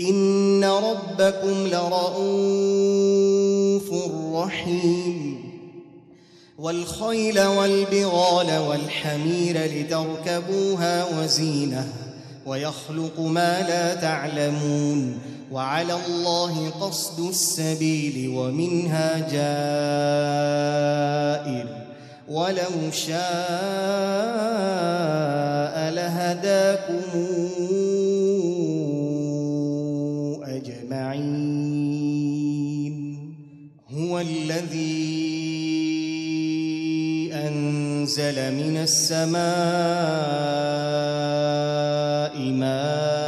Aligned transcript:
ان 0.00 0.64
ربكم 0.64 1.66
لرؤوف 1.66 2.14
رحيم. 4.34 5.38
والخيل 6.58 7.40
والبغال 7.40 8.58
والحمير 8.58 9.56
لتركبوها 9.64 11.20
وزينه 11.20 11.92
ويخلق 12.46 13.20
ما 13.20 13.62
لا 13.62 13.94
تعلمون. 13.94 15.18
وعلى 15.52 15.98
الله 16.06 16.70
قصد 16.70 17.28
السبيل 17.28 18.28
ومنها 18.36 19.18
جائر. 19.18 19.58
ولو 22.28 22.90
شاء 22.92 23.18
لهداكم 25.90 27.02
أجمعين 31.18 32.98
هو 33.90 34.20
الذي 34.20 35.28
أنزل 37.32 38.54
من 38.54 38.76
السماء 38.76 39.38
ماء. 42.52 43.18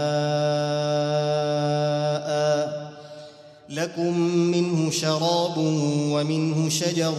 لكم 3.70 4.18
منه 4.28 4.90
شراب 4.90 5.58
ومنه 6.12 6.68
شجر 6.68 7.14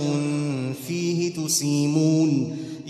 فيه 0.87 1.33
تسيمون. 1.33 2.57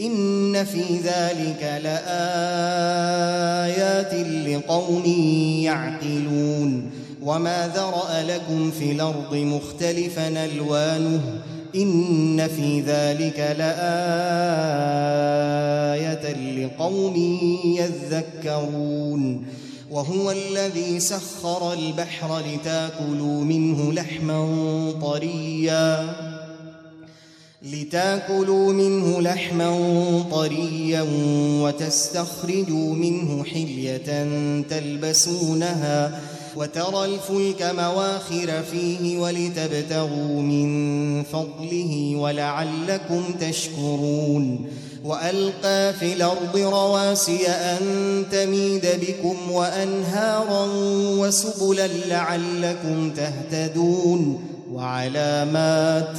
إن 0.00 0.64
في 0.64 0.82
ذلك 1.04 1.80
لآيات 1.84 2.14
لقوم 4.48 5.04
يعقلون. 5.62 6.90
وما 7.22 7.72
ذرأ 7.74 8.22
لكم 8.22 8.70
في 8.70 8.92
الأرض 8.92 9.34
مختلفا 9.34 10.44
ألوانه. 10.44 11.20
إن 11.76 12.48
في 12.48 12.80
ذلك 12.80 13.56
لآية 13.58 13.74
لقوم 16.64 17.16
يذكرون. 17.64 19.46
وهو 19.90 20.30
الذي 20.30 21.00
سخر 21.00 21.72
البحر 21.72 22.38
لتأكلوا 22.38 23.44
منه 23.44 23.92
لحما 23.92 24.92
طريا. 25.02 26.37
لتاكلوا 27.72 28.72
منه 28.72 29.20
لحما 29.20 29.70
طريا 30.30 31.06
وتستخرجوا 31.62 32.94
منه 32.94 33.44
حلية 33.44 34.28
تلبسونها 34.70 36.20
وترى 36.56 37.04
الفلك 37.04 37.62
مواخر 37.78 38.62
فيه 38.70 39.18
ولتبتغوا 39.18 40.42
من 40.42 41.22
فضله 41.22 42.16
ولعلكم 42.16 43.22
تشكرون 43.40 44.66
وألقى 45.04 45.92
في 45.92 46.12
الأرض 46.12 46.56
رواسي 46.56 47.48
أن 47.48 47.78
تميد 48.32 48.86
بكم 49.00 49.50
وأنهارا 49.50 50.68
وسبلا 51.18 51.86
لعلكم 51.86 53.10
تهتدون 53.10 54.40
وعلامات 54.72 56.18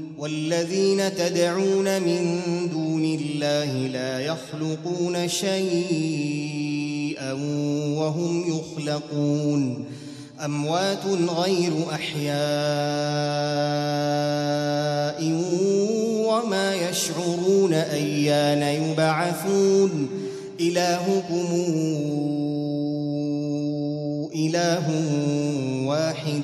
والذين 0.21 1.15
تدعون 1.15 2.01
من 2.01 2.39
دون 2.69 3.05
الله 3.05 3.87
لا 3.87 4.19
يخلقون 4.19 5.27
شيئا 5.27 7.33
وهم 7.97 8.45
يخلقون. 8.49 9.85
أموات 10.45 11.05
غير 11.29 11.71
أحياء 11.93 12.31
وما 16.27 16.75
يشعرون 16.89 17.73
أيان 17.73 18.61
يبعثون. 18.61 20.09
إلهكم 20.59 21.47
إله 24.35 24.85
واحد. 25.85 26.43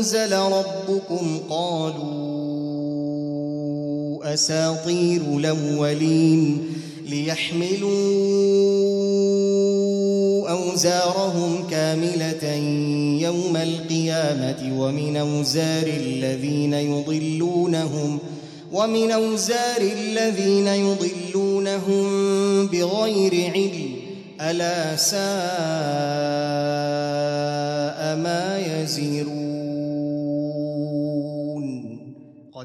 أنزل 0.00 0.32
ربكم 0.32 1.40
قالوا 1.50 2.10
أساطير 4.34 5.20
الأولين 5.36 6.68
ليحملوا 7.06 7.90
أوزارهم 10.50 11.66
كاملة 11.70 12.54
يوم 13.22 13.56
القيامة 13.56 14.80
ومن 14.80 15.16
أوزار 15.16 15.86
الذين 15.86 16.74
يضلونهم 16.74 18.18
ومن 18.72 19.10
أوزار 19.10 19.80
الذين 19.80 20.66
يضلونهم 20.66 22.06
بغير 22.66 23.52
علم 23.54 23.90
ألا 24.40 24.96
ساء 24.96 25.20
ما 28.16 28.58
يزرون 28.58 29.39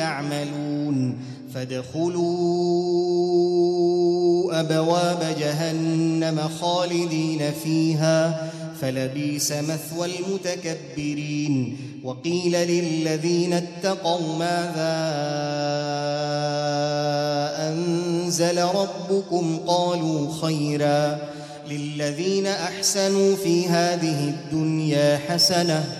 تعملون 0.00 1.18
فادخلوا 1.54 2.20
أبواب 4.60 5.36
جهنم 5.40 6.40
خالدين 6.60 7.52
فيها 7.64 8.50
فلبيس 8.80 9.52
مثوى 9.52 10.08
المتكبرين 10.18 11.76
وقيل 12.04 12.52
للذين 12.52 13.52
اتقوا 13.52 14.36
ماذا 14.38 14.96
أنزل 17.68 18.62
ربكم 18.62 19.58
قالوا 19.66 20.32
خيرا 20.42 21.18
للذين 21.70 22.46
أحسنوا 22.46 23.36
في 23.36 23.68
هذه 23.68 24.28
الدنيا 24.28 25.20
حسنة 25.28 25.99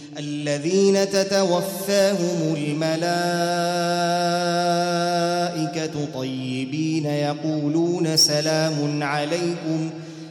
الذين 0.19 1.09
تتوفاهم 1.09 2.55
الملائكة 2.57 2.91
طيبين 6.13 7.05
يقولون 7.05 8.17
سلام 8.17 9.03
عليكم 9.03 9.89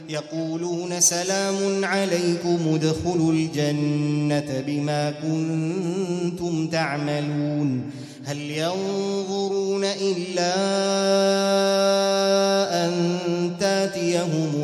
يقولون 0.09 0.99
سلام 0.99 1.85
عليكم 1.85 2.59
ادخلوا 2.73 3.33
الجنة 3.33 4.63
بما 4.67 5.11
كنتم 5.11 6.67
تعملون. 6.67 7.91
هل 8.25 8.37
ينظرون 8.37 9.83
إلا 9.83 10.53
أن 12.85 12.91
تاتيهم 13.59 14.63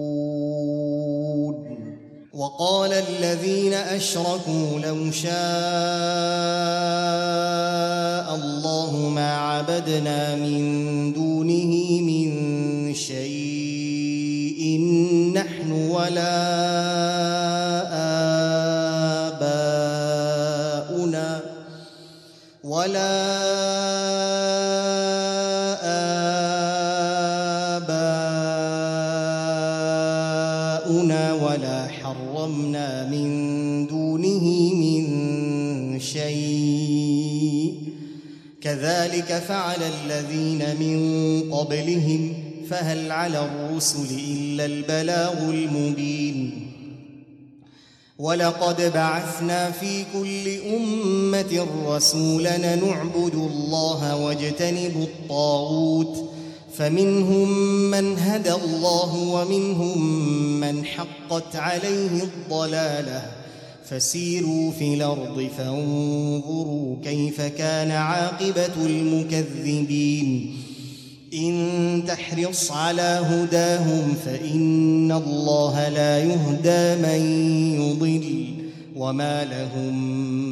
وقال 2.41 2.93
الذين 2.93 3.73
أشركوا 3.73 4.79
لو 4.83 5.11
شاء 5.11 5.31
الله 8.35 9.09
ما 9.15 9.37
عبدنا 9.37 10.35
من 10.35 11.13
دونه 11.13 12.01
من 12.01 12.29
شيء 12.93 14.81
نحن 15.35 15.71
ولا 15.71 16.90
كذلك 39.11 39.43
فعل 39.47 39.83
الذين 39.83 40.79
من 40.79 41.53
قبلهم 41.53 42.33
فهل 42.69 43.11
على 43.11 43.45
الرسل 43.45 44.07
إلا 44.27 44.65
البلاغ 44.65 45.49
المبين. 45.49 46.67
ولقد 48.19 48.93
بعثنا 48.93 49.71
في 49.71 50.05
كل 50.13 50.49
امه 50.75 51.67
رسولا 51.85 52.75
نعبد 52.75 53.35
الله 53.35 54.15
واجتنب 54.15 55.07
الطاغوت 55.07 56.29
فمنهم 56.77 57.49
من 57.91 58.19
هدى 58.19 58.53
الله 58.53 59.15
ومنهم 59.15 60.11
من 60.59 60.85
حقت 60.85 61.55
عليه 61.55 62.23
الضلاله. 62.23 63.40
فسيروا 63.91 64.71
في 64.71 64.93
الأرض 64.93 65.49
فانظروا 65.57 66.95
كيف 67.03 67.41
كان 67.41 67.91
عاقبة 67.91 68.85
المكذبين. 68.85 70.53
إن 71.33 72.03
تحرص 72.07 72.71
على 72.71 73.21
هداهم 73.23 74.15
فإن 74.25 75.11
الله 75.11 75.89
لا 75.89 76.19
يهدى 76.19 77.01
من 77.01 77.21
يضل 77.81 78.45
وما 78.95 79.45
لهم 79.45 79.93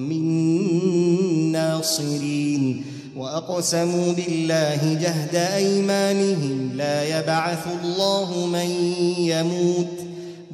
من 0.10 1.52
ناصرين. 1.52 2.84
وأقسموا 3.18 4.14
بالله 4.14 4.94
جهد 5.02 5.36
أيمانهم 5.36 6.72
لا 6.76 7.20
يبعث 7.20 7.68
الله 7.84 8.48
من 8.48 8.70
يموت 9.18 10.09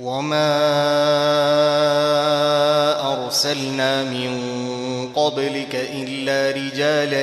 وما 0.00 0.50
ارسلنا 3.12 4.04
من 4.04 4.32
قبلك 5.14 5.74
الا 5.74 6.56
رجالا 6.56 7.22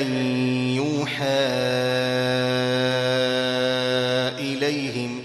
يوحى 0.75 1.47
اليهم 4.39 5.19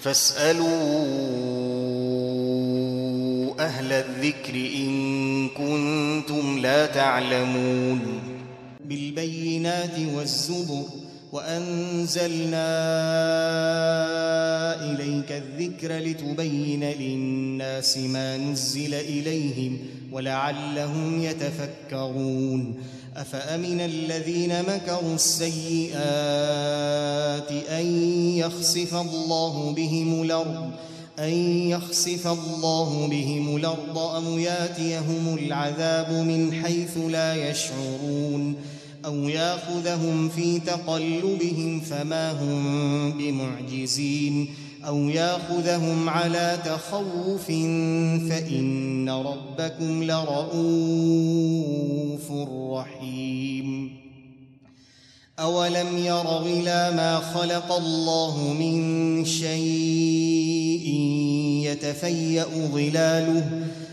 فاسالوا 0.00 0.70
أهل 3.60 3.92
الذكر 3.92 4.54
ان 4.54 5.48
كنتم 5.48 6.58
لا 6.58 6.86
تعلمون 6.86 8.00
بالبينات 8.84 9.98
والزبر 10.14 10.99
وأنزلنا 11.32 12.70
إليك 14.90 15.32
الذكر 15.32 15.98
لتبين 15.98 16.84
للناس 16.84 17.98
ما 17.98 18.36
نزل 18.36 18.94
إليهم 18.94 19.78
ولعلهم 20.12 21.22
يتفكرون. 21.22 22.74
أفأمن 23.16 23.80
الذين 23.80 24.62
مكروا 24.62 25.14
السيئات 25.14 26.00
أن 27.68 27.86
يخسف 28.36 28.94
الله 28.94 29.72
بهم 29.76 30.22
الأرض 30.22 30.70
أن 31.18 31.32
يخسف 31.68 32.26
الله 32.26 33.08
بهم 33.10 33.56
الأرض 33.56 33.98
أو 33.98 34.38
ياتيهم 34.38 35.38
العذاب 35.38 36.12
من 36.12 36.54
حيث 36.64 36.98
لا 37.10 37.50
يشعرون؟ 37.50 38.56
أو 39.04 39.28
ياخذهم 39.28 40.28
في 40.28 40.60
تقلبهم 40.60 41.80
فما 41.80 42.32
هم 42.32 43.12
بمعجزين 43.18 44.54
أو 44.86 45.08
ياخذهم 45.08 46.08
على 46.08 46.58
تخوف 46.64 47.46
فإن 48.28 49.08
ربكم 49.10 50.02
لرؤوف 50.04 51.40
رحيم 52.72 54.00
أولم 55.38 55.98
يروا 55.98 56.40
إلى 56.40 56.92
ما 56.96 57.18
خلق 57.18 57.72
الله 57.72 58.54
من 58.60 59.24
شيء 59.24 60.90
يتفيأ 61.64 62.46
ظلاله 62.72 63.66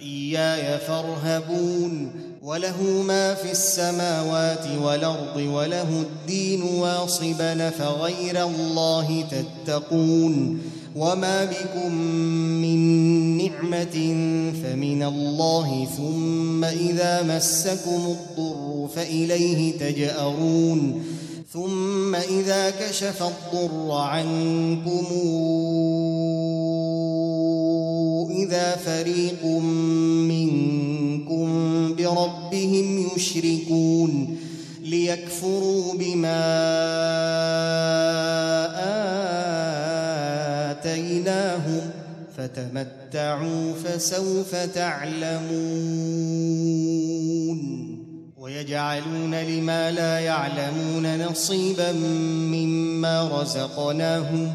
فإياي 0.00 0.78
فارهبون 0.78 2.12
وله 2.42 2.82
ما 2.82 3.34
في 3.34 3.50
السماوات 3.50 4.66
والأرض 4.82 5.36
وله 5.36 6.02
الدين 6.02 6.62
واصبا 6.62 7.70
فغير 7.70 8.44
الله 8.44 9.24
تتقون 9.30 10.60
وما 10.96 11.44
بكم 11.44 11.94
من 12.62 12.78
نعمة 13.36 13.96
فمن 14.62 15.02
الله 15.02 15.88
ثم 15.96 16.64
إذا 16.64 17.22
مسكم 17.22 18.16
الضر 18.16 18.88
فإليه 18.96 19.78
تجأرون 19.78 21.04
ثم 21.52 22.14
إذا 22.14 22.70
كشف 22.70 23.22
الضر 23.22 23.92
عنكم 23.92 25.06
إذا 28.42 28.76
فريق 28.76 29.44
منكم 30.28 31.48
بربهم 31.94 33.08
يشركون 33.16 34.36
ليكفروا 34.84 35.94
بما 35.94 36.40
آتيناهم 40.70 41.90
فتمتعوا 42.36 43.74
فسوف 43.74 44.54
تعلمون 44.54 46.00
ويجعلون 48.38 49.34
لما 49.34 49.90
لا 49.90 50.18
يعلمون 50.18 51.26
نصيبا 51.26 51.92
مما 51.92 53.40
رزقناهم 53.40 54.54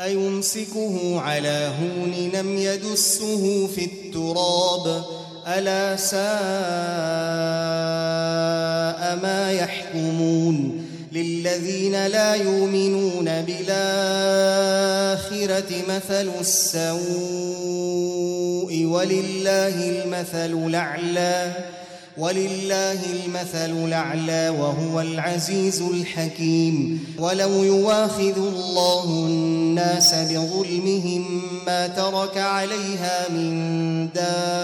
أيمسكه 0.00 1.20
على 1.20 1.72
هون 1.80 2.30
لم 2.34 2.56
يدسه 2.56 3.66
في 3.66 3.84
التراب؟ 3.84 5.04
ألا 5.46 5.96
ساء 5.96 6.20
ما 9.22 9.52
يحكمون؟ 9.52 10.86
للذين 11.12 12.06
لا 12.06 12.34
يؤمنون 12.34 13.24
بالآخرة 13.24 13.72
مثل 15.88 16.30
السوء 16.40 16.96
ولله 18.84 19.88
المثل 19.90 20.52
الأعلى. 20.66 21.52
ولله 22.18 22.98
المثل 23.24 23.84
الأعلى 23.84 24.48
وهو 24.48 25.00
العزيز 25.00 25.82
الحكيم. 25.82 27.04
ولو 27.18 27.64
يواخذ 27.64 28.38
الله 28.38 29.04
الناس 29.04 30.14
بظلمهم 30.14 31.42
ما 31.66 31.86
ترك 31.86 32.38
عليها 32.38 33.28
من 33.28 34.08
دابة 34.14 34.56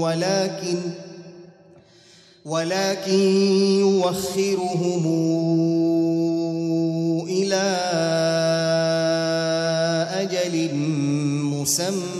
ولكن 0.00 0.76
ولكن 2.44 3.20
يوخرهم 3.80 5.04
إلى 7.28 7.64
أجل 10.20 10.74
مسمى 11.44 12.19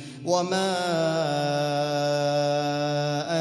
وما 0.25 0.77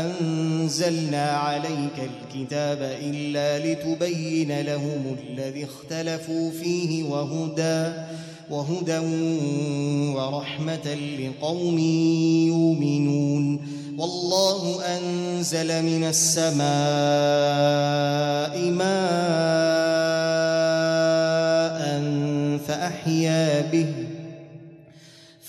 انزلنا 0.00 1.30
عليك 1.30 1.98
الكتاب 1.98 2.98
الا 3.02 3.58
لتبين 3.58 4.60
لهم 4.60 5.16
الذي 5.28 5.64
اختلفوا 5.64 6.50
فيه 6.50 7.04
وهدى 7.04 7.92
وهدى 8.50 8.98
ورحمه 10.16 10.96
لقوم 11.18 11.78
يؤمنون 12.48 13.60
والله 13.98 14.80
انزل 14.96 15.82
من 15.82 16.04
السماء 16.04 16.60
ماء 18.70 19.80
فاحيا 22.68 23.70
به 23.72 23.99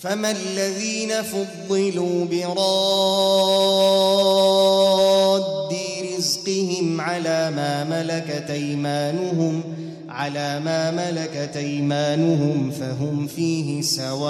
فما 0.00 0.30
الذين 0.30 1.10
فضلوا 1.22 2.24
براد 2.24 2.60
رزقهم 6.18 7.00
على 7.00 7.50
ما 7.50 7.84
ملكت 7.84 8.50
أيمانهم 8.50 9.62
على 10.08 10.60
ما 10.60 10.90
ملكت 10.90 11.56
أيمانهم 11.56 12.70
فهم 12.70 13.26
فيه 13.26 13.82
سواء 13.82 14.20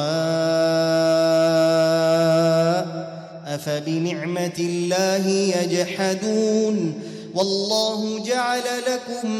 أفبنعمة 3.47 4.59
الله 4.59 5.29
يجحدون؟ 5.29 6.95
والله 7.35 8.25
جعل 8.27 8.63
لكم 8.87 9.31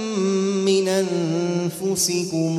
من 0.65 0.89
أنفسكم 0.89 2.59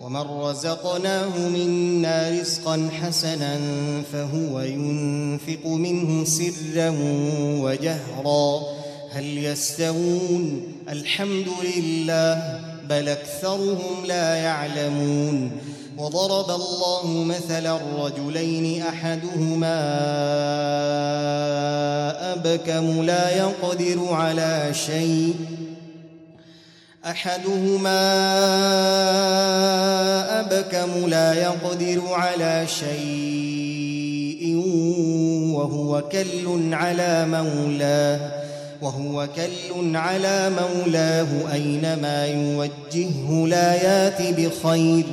ومن 0.00 0.20
رزقناه 0.20 1.48
منا 1.48 2.40
رزقا 2.40 2.88
حسنا 3.02 3.60
فهو 4.12 4.60
ينفق 4.60 5.66
منه 5.66 6.24
سرا 6.24 6.94
وجهرا. 7.60 8.60
هل 9.10 9.38
يستوون؟ 9.38 10.62
الحمد 10.88 11.46
لله 11.76 12.60
بل 12.88 13.08
أكثرهم 13.08 14.06
لا 14.06 14.34
يعلمون. 14.34 15.50
وضرب 15.98 16.50
الله 16.50 17.24
مثلا 17.24 17.76
الرجلين 17.76 18.82
أحدهما 18.82 19.80
أبكم 22.32 23.02
لا 23.02 23.36
يقدر 23.36 24.08
على 24.10 24.70
شيء. 24.72 25.34
أحدهما 27.04 28.00
أبكم 30.40 31.06
لا 31.08 31.34
يقدر 31.34 32.02
على 32.12 32.66
شيء 32.66 34.56
وهو 35.54 36.02
كل 36.12 36.74
على 36.74 37.26
مولاه 37.26 38.30
وهو 38.82 39.28
كل 39.36 39.96
على 39.96 40.50
مولاه 40.50 41.52
أينما 41.52 42.26
يوجهه 42.26 43.46
لا 43.46 43.74
يات 43.74 44.22
بخير 44.22 45.04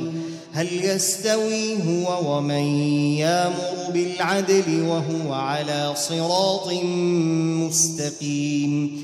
هل 0.53 0.85
يستوي 0.85 1.75
هو 1.87 2.37
ومن 2.37 2.65
يامر 3.17 3.91
بالعدل 3.93 4.81
وهو 4.81 5.33
على 5.33 5.93
صراط 5.95 6.73
مستقيم 7.63 9.03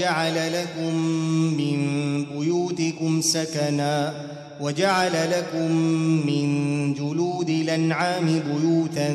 والله 0.00 0.12
جعل 0.12 0.52
لكم 0.52 0.94
من 1.56 2.24
بيوتكم 2.24 3.20
سكنا 3.20 4.12
وجعل 4.60 5.30
لكم 5.30 5.72
من 6.26 6.94
جلود 6.94 7.48
الأنعام 7.50 8.26
بيوتا 8.26 9.08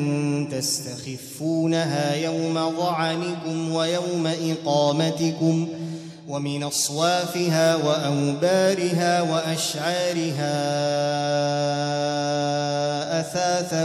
تستخفونها 0.50 2.14
يوم 2.14 2.54
ظعنكم 2.54 3.72
ويوم 3.72 4.26
إقامتكم 4.26 5.68
ومن 6.28 6.62
أصوافها 6.62 7.76
وأوبارها 7.76 9.22
وأشعارها 9.22 10.56
أثاثا 13.20 13.84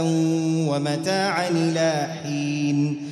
ومتاعا 0.68 1.48
إلى 1.48 2.08
حين 2.22 3.11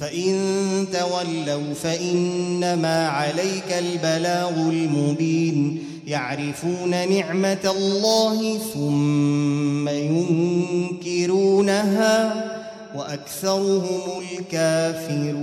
فإن 0.00 0.86
تولوا 0.92 1.74
فإنما 1.74 3.08
عليك 3.08 3.72
البلاغ 3.78 4.50
المبين. 4.50 5.84
يعرفون 6.06 6.90
نعمة 6.90 7.74
الله 7.76 8.58
ثم 8.74 9.88
ينكرونها 11.08 12.44
وأكثرهم 12.96 14.00
الكافرون. 14.38 15.40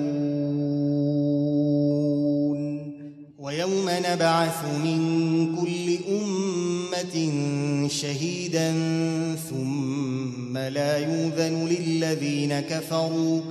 ويوم 3.39 3.89
نبعث 4.11 4.65
من 4.83 4.99
كل 5.55 5.97
أمة 6.09 7.31
شهيدا 7.89 8.73
ثم 9.49 10.57
لا 10.57 10.97
يؤذن 10.97 11.67
للذين 11.67 12.59
كفروا 12.59 13.41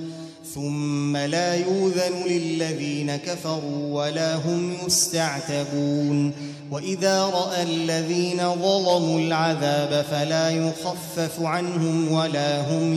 ثم 0.56 1.16
لا 1.16 1.54
يؤذن 1.54 2.24
للذين 2.26 3.16
كفروا 3.16 4.02
ولا 4.02 4.34
هم 4.36 4.76
يستعتبون. 4.86 6.32
وإذا 6.70 7.24
رأى 7.24 7.62
الذين 7.62 8.38
ظلموا 8.38 9.20
العذاب 9.20 10.04
فلا 10.10 10.50
يخفف 10.50 11.40
عنهم 11.40 12.12
ولا 12.12 12.60
هم 12.60 12.94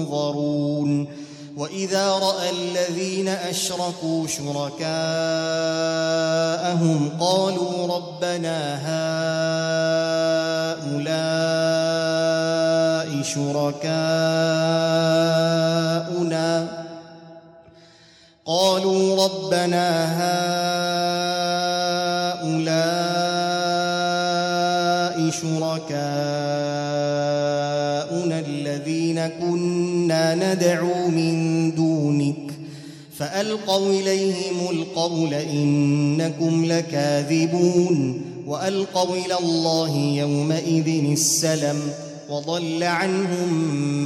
ينظرون. 0.00 1.06
وإذا 1.56 2.10
رأى 2.10 2.50
الذين 2.50 3.28
أشركوا 3.28 4.26
شركاءهم 4.26 4.80
قالوا 7.20 7.96
ربنا 7.96 8.78
هؤلاء 10.84 11.44
شركاؤنا 13.22 13.94
قالوا 18.46 19.24
ربنا 19.24 19.88
هؤلاء 22.40 22.74
شركاؤنا 25.30 25.94
الذين 28.40 29.26
كنا 29.26 30.34
ندعو 30.34 31.08
من 31.08 31.74
دونك 31.74 32.36
فألقوا 33.18 33.90
إليهم 33.90 34.70
القول 34.70 35.34
إنكم 35.34 36.64
لكاذبون 36.64 38.22
وألقوا 38.46 39.16
إلى 39.16 39.38
الله 39.38 39.96
يومئذ 39.96 41.10
السلم 41.12 41.80
وضل 42.30 42.82
عنهم 42.82 43.48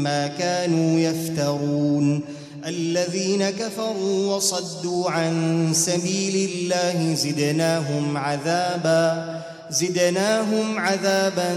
ما 0.03 0.27
كانوا 0.27 1.01
يفترون 1.01 2.38
الذين 2.69 3.51
كفروا 3.51 4.37
وصدوا 4.37 5.11
عن 5.11 5.69
سبيل 5.73 6.51
الله 6.51 7.15
زدناهم 7.15 8.17
عذابا 8.17 9.39
زدناهم 9.71 10.79
عذابا 10.79 11.57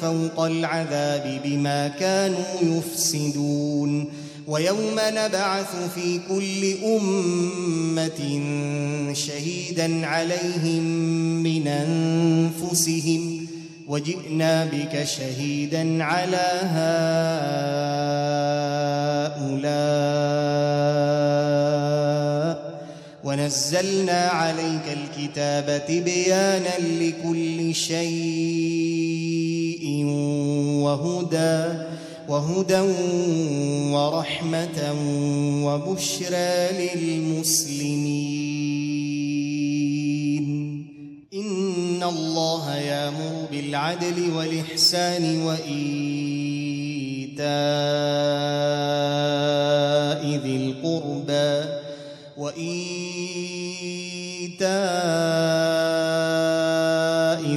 فوق 0.00 0.44
العذاب 0.44 1.40
بما 1.44 1.88
كانوا 1.88 2.54
يفسدون. 2.62 4.12
ويوم 4.46 4.96
نبعث 4.96 5.76
في 5.94 6.20
كل 6.28 6.74
أمة 6.84 8.20
شهيدا 9.12 10.06
عليهم 10.06 10.82
من 11.42 11.68
أنفسهم. 11.68 13.39
وجئنا 13.90 14.64
بك 14.64 15.04
شهيدا 15.04 16.04
على 16.04 16.46
هؤلاء. 16.62 17.10
ونزلنا 23.24 24.20
عليك 24.28 24.86
الكتاب 24.98 25.82
تبيانا 25.88 26.78
لكل 26.78 27.74
شيء 27.74 28.04
وهدى 30.84 31.58
وهدى 32.28 32.80
ورحمة 33.94 34.78
وبشرى 35.66 36.52
للمسلمين. 36.78 38.50
الله 42.02 42.76
يامر 42.76 43.46
بالعدل 43.50 44.30
والإحسان 44.36 45.42
وإيتاء 45.42 45.70
ذي 50.44 50.56
القربى 50.56 51.64
وإيتاء 52.36 52.70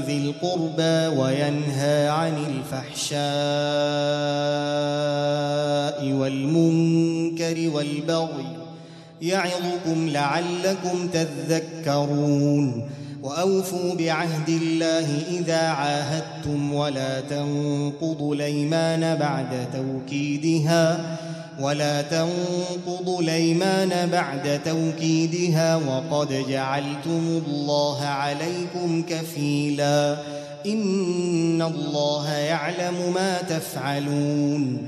ذي 0.07 0.17
القربى 0.17 1.07
وينهى 1.21 2.07
عن 2.07 2.45
الفحشاء 2.45 3.23
والمنكر 6.11 7.69
والبغي 7.75 8.63
يعظكم 9.21 10.09
لعلكم 10.09 11.07
تذكرون 11.07 12.89
وأوفوا 13.23 13.95
بعهد 13.95 14.49
الله 14.49 15.21
إذا 15.31 15.59
عاهدتم 15.59 16.73
ولا 16.73 17.21
تنقضوا 17.21 18.35
الأيمان 18.35 19.15
بعد 19.15 19.67
توكيدها 19.73 21.17
ولا 21.59 22.01
تنقضوا 22.01 23.21
الأيمان 23.21 24.09
بعد 24.09 24.59
توكيدها 24.65 25.75
وقد 25.75 26.45
جعلتم 26.49 27.41
الله 27.47 28.01
عليكم 28.05 29.03
كفيلا 29.09 30.17
إن 30.65 31.61
الله 31.61 32.31
يعلم 32.31 33.13
ما 33.15 33.41
تفعلون 33.41 34.87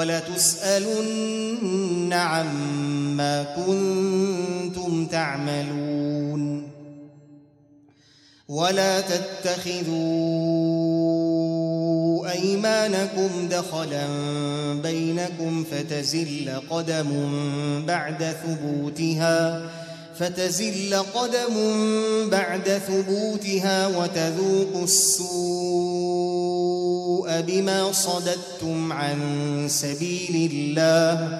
ولتسالن 0.00 1.32
عما 2.12 3.42
كنتم 3.56 5.06
تعملون 5.06 6.70
ولا 8.48 9.00
تتخذوا 9.00 9.90
أيمانكم 12.32 13.48
دخلا 13.50 14.06
بينكم 14.82 15.64
فتزل 15.64 16.50
قدم 16.70 17.10
بعد 17.86 18.24
ثبوتها 18.24 19.70
فتزل 20.20 20.94
قدم 20.94 21.54
بعد 22.30 22.80
ثبوتها 22.88 23.86
وتذوقوا 23.86 24.84
السوء 24.84 25.30
بما 27.40 27.92
صددتم 27.92 28.92
عن 28.92 29.18
سبيل 29.70 30.50
الله 30.52 31.38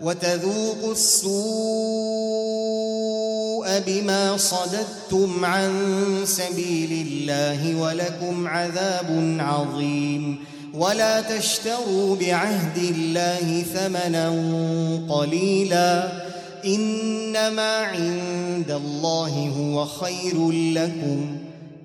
وتذوقوا 0.00 0.92
السوء 0.92 1.34
بما 3.86 4.36
صددتم 4.36 5.44
عن 5.44 5.72
سبيل 6.24 7.06
الله 7.06 7.80
ولكم 7.80 8.48
عذاب 8.48 9.36
عظيم 9.40 10.44
ولا 10.74 11.20
تشتروا 11.20 12.16
بعهد 12.16 12.78
الله 12.78 13.64
ثمنا 13.74 14.28
قليلا 15.08 16.24
إنما 16.66 17.76
عند 17.76 18.70
الله 18.70 19.52
هو 19.58 19.84
خير 19.84 20.50
لكم 20.50 21.36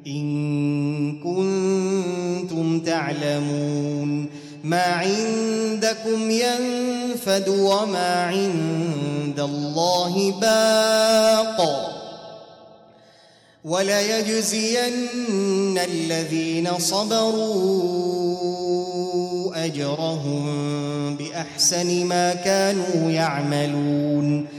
إن 0.08 1.20
كنتم 1.24 2.80
تعلمون. 2.80 4.30
ما 4.64 4.82
عندكم 4.82 6.32
ينفد 6.32 7.50
وما 7.50 8.24
عند 8.24 9.40
الله 9.40 10.34
باق. 10.42 11.90
وليجزين 13.66 14.78
الذين 15.78 16.70
صبروا 16.80 18.06
أجرهم 19.66 20.46
بأحسن 21.16 22.06
ما 22.06 22.34
كانوا 22.34 23.12
يعملون. 23.12 24.59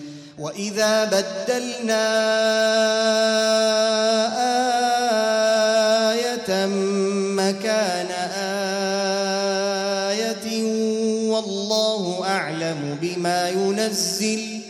واذا 0.39 1.05
بدلنا 1.05 2.07
إيه 6.13 6.67
مكان 7.35 8.11
إيه 10.11 10.63
والله 11.29 12.23
اعلم 12.25 12.97
بما 13.01 13.49
ينزل 13.49 14.61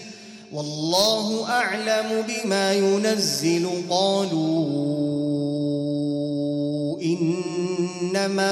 والله 0.54 1.50
اعلم 1.50 2.24
بما 2.28 2.74
ينزل 2.74 3.70
قالوا 3.90 4.92
انما 7.02 8.52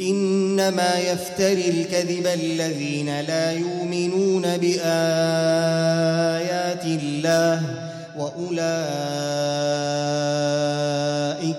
إنما 0.00 0.98
يفتري 0.98 1.68
الكذب 1.68 2.26
الذين 2.26 3.20
لا 3.20 3.52
يؤمنون 3.52 4.42
بآيات 4.42 4.84
الله 6.84 7.62
وأولئك 8.18 8.68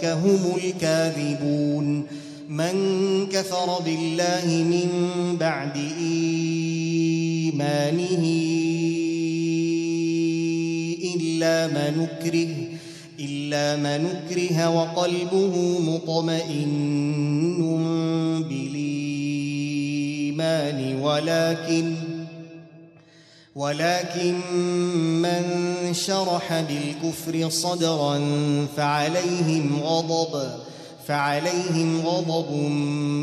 هم 0.06 0.56
الكاذبون 0.64 2.08
من 2.50 3.28
كفر 3.28 3.80
بالله 3.86 4.46
من 4.48 4.90
بعد 5.40 5.78
إيمانه 6.00 7.60
إلا 11.16 11.68
من 11.68 12.08
نكره 12.26 12.69
إلا 13.50 13.76
من 13.76 14.04
نكره 14.06 14.70
وقلبه 14.70 15.80
مطمئن 15.80 16.70
بالإيمان 19.30 20.80
ولكن 21.02 21.96
ولكن 23.56 24.36
من 25.22 25.44
شرح 25.94 26.62
بالكفر 26.62 27.50
صدرا 27.50 28.22
فعليهم 28.78 29.80
غضب 29.84 30.52
فعليهم 31.08 32.02
غضب 32.06 32.52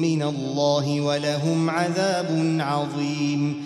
من 0.03 0.23
الله 0.23 1.01
ولهم 1.01 1.71
عذاب 1.71 2.59
عظيم. 2.61 3.66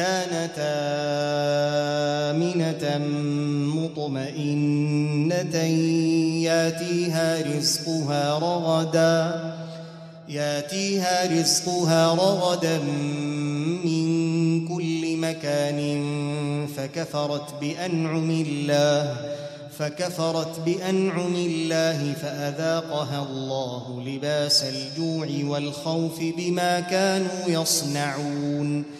كانت 0.00 0.56
آمنة 2.32 2.84
مطمئنة 3.76 5.56
ياتيها 6.44 7.56
رزقها 7.56 8.38
رغدا 8.38 9.54
ياتيها 10.28 11.40
رزقها 11.40 12.14
رغدا 12.14 12.78
من 13.84 14.68
كل 14.68 15.16
مكان 15.16 15.80
فكفرت 16.76 17.60
بأنعم 17.60 18.30
الله 18.30 19.16
فكفرت 19.78 20.60
بأنعم 20.60 21.34
الله 21.34 22.12
فأذاقها 22.12 23.22
الله 23.22 24.02
لباس 24.06 24.64
الجوع 24.64 25.28
والخوف 25.44 26.20
بما 26.20 26.80
كانوا 26.80 27.46
يصنعون 27.48 28.99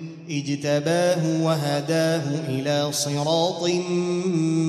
اجتباه 0.29 1.41
وهداه 1.41 2.21
إلى 2.49 2.91
صراط 2.91 3.63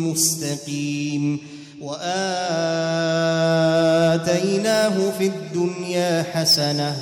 مستقيم 0.06 1.38
وآتيناه 1.82 2.00
في 5.18 5.26
الدنيا 5.26 6.22
حسنة 6.32 6.96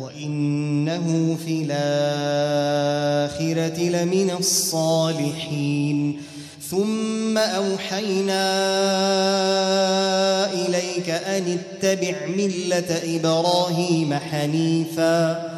وإنه 0.00 1.36
في 1.46 1.62
الآخرة 1.70 3.78
لمن 3.82 4.30
الصالحين 4.38 6.20
ثم 6.70 7.38
أوحينا 7.38 8.44
إليك 10.52 11.10
أن 11.10 11.58
اتبع 11.58 12.14
ملة 12.36 13.00
إبراهيم 13.16 14.14
حنيفا 14.14 15.57